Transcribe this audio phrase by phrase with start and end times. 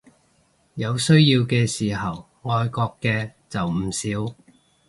[0.73, 4.35] 有需要嘅時候愛國嘅就唔少